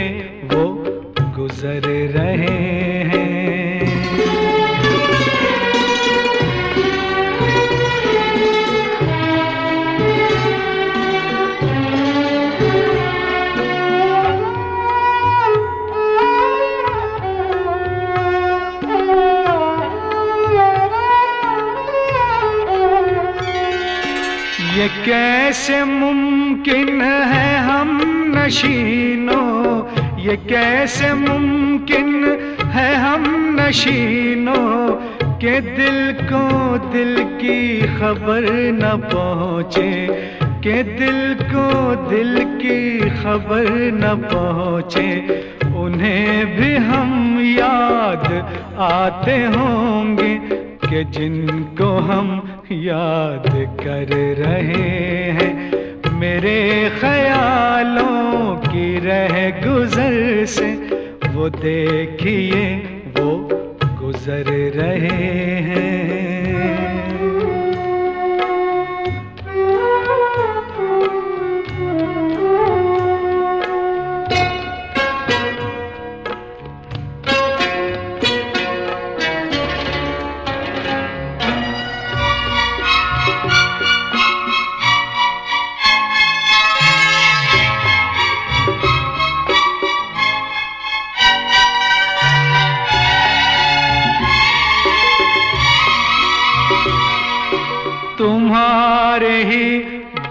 [0.53, 0.65] वो
[1.37, 2.63] गुजर रहे
[3.11, 3.44] हैं।
[24.75, 27.99] ये कैसे मुमकिन है हम
[28.37, 29.85] नशीनों?
[30.19, 32.25] ये कैसे मुमकिन
[32.65, 34.89] है हम नशीनों?
[35.21, 40.07] के दिल को दिल की खबर न पहुँचे।
[40.43, 45.25] के दिल को दिल की खबर न पहुँचे।
[45.77, 48.27] उन्हें भी हम याद
[48.79, 50.35] आते होंगे
[50.87, 54.91] कि जिनको हम याद कर रहे
[55.31, 55.51] हैं।
[56.19, 60.71] मेरे ख्यालों की रह गुजर से
[61.27, 62.75] वो देखिए,
[63.17, 63.49] वो
[64.01, 65.29] गुजर रहे
[65.69, 66.04] हैं।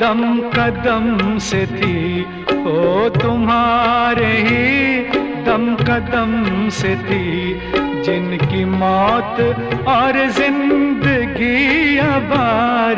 [0.05, 2.22] दम कदम से थी।
[2.66, 5.01] ओ, तुम्हारे ही
[5.44, 7.55] दम कदम से थी।
[8.02, 9.40] जिनकी मौत
[9.89, 12.97] और ज़िंदगी अबार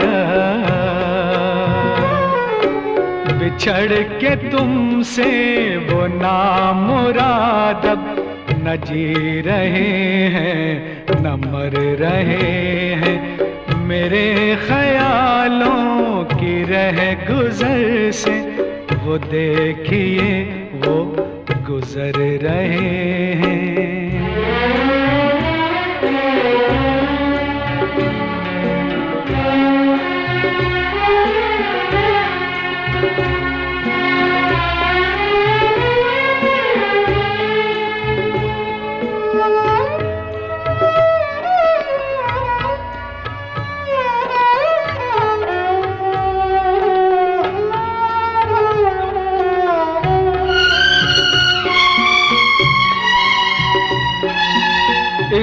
[3.32, 5.30] बिछड़ के तुमसे
[5.76, 8.16] वो नामुराद अब
[8.58, 9.88] न जी रहे
[10.28, 12.54] हैं, न मर रहे
[12.94, 13.55] हैं।
[13.86, 18.34] मेरे ख्यालों की रह गुजर से
[19.04, 20.42] वो देखिए
[20.82, 20.96] वो
[21.68, 22.94] गुजर रहे
[23.42, 23.95] हैं।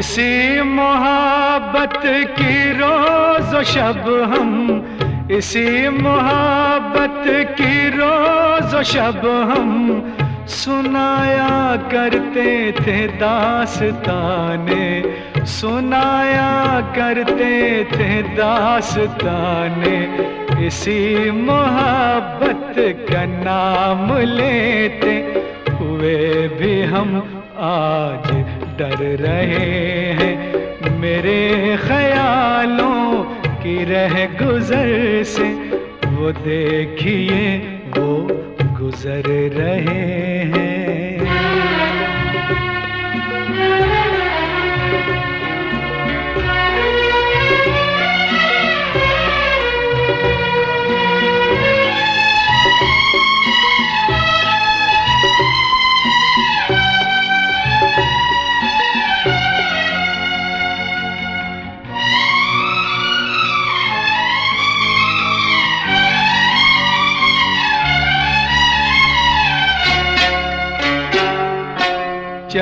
[0.04, 2.02] इसी मोहब्बत
[2.38, 4.50] की रोज शब हम,
[5.32, 7.24] इसी मोहब्बत
[7.60, 9.22] की रोज शब
[9.52, 9.70] हम।
[10.48, 14.88] सुनाया करते थे दास्ताने,
[15.46, 16.52] सुनाया
[16.96, 17.54] करते
[17.94, 19.96] थे दास्ताने,
[20.68, 22.76] इसी मोहब्बत
[23.10, 25.16] का नाम लेते
[25.80, 26.20] हुए
[26.50, 27.18] भी हम
[27.70, 28.32] आज
[28.78, 29.72] डर रहे
[30.20, 33.24] हैं मेरे ख्यालों
[33.64, 35.48] की रह गुजर से,
[36.10, 37.58] वो देखिए,
[37.98, 38.12] वो
[38.80, 40.02] गुजर रहे
[40.54, 40.73] हैं।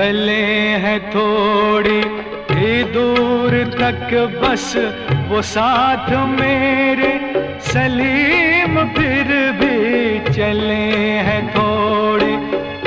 [0.01, 0.43] चले
[0.83, 1.99] हैं थोड़ी
[2.51, 4.65] ही दूर तक, बस
[5.29, 7.11] वो साथ मेरे।
[7.61, 9.29] सलीम फिर
[9.59, 10.79] भी चले
[11.27, 12.33] हैं थोड़ी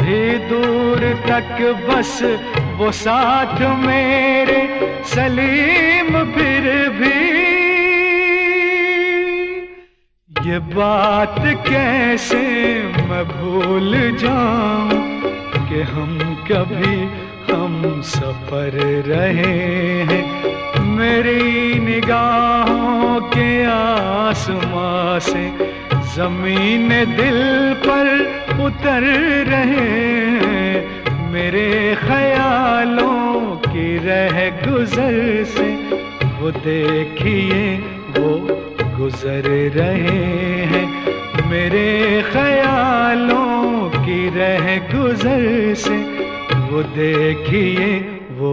[0.00, 0.18] ही
[0.48, 2.18] दूर तक, बस
[2.78, 4.60] वो साथ मेरे।
[5.06, 6.68] सलीम फिर
[6.98, 7.14] भी
[10.50, 11.38] ये बात
[11.68, 12.42] कैसे
[13.08, 15.02] मैं भूल जाऊँ
[15.68, 16.96] कि हम कभी
[17.52, 18.74] हम सफ़र
[19.06, 19.52] रहे
[20.02, 20.24] हैं।
[20.86, 25.44] मेरी निगाहों के आसमां से
[26.14, 27.40] ज़मीन दिल
[27.86, 28.10] पर
[28.64, 29.02] उतर
[29.48, 29.88] रहे
[30.42, 35.68] हैं। मेरे ख्यालों की रह गुजर से
[36.34, 37.78] वो देखिए,
[38.18, 38.30] वो
[38.98, 40.18] गुजर रहे
[40.64, 40.86] हैं।
[41.50, 46.24] मेरे ख्यालों की रह गुजर से
[46.74, 47.86] वो देखिए
[48.38, 48.52] वो